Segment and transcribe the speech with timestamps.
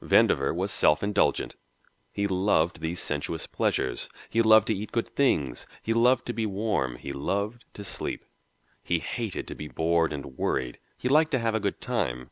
[0.00, 1.56] Vandover was self indulgent
[2.10, 6.46] he loved these sensuous pleasures, he loved to eat good things, he loved to be
[6.46, 8.24] warm, he loved to sleep.
[8.82, 12.30] He hated to be bored and worried he liked to have a good time.